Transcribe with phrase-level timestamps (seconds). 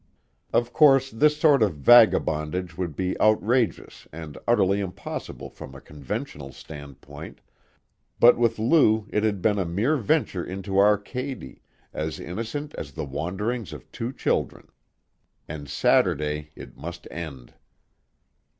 [0.51, 6.51] Of course, this sort of vagabondage would be outrageous and utterly impossible from a conventional
[6.51, 7.39] standpoint,
[8.19, 11.61] but with Lou it had been a mere venture into Arcady,
[11.93, 14.69] as innocent as the wanderings of two children.
[15.47, 17.53] And Saturday it must end!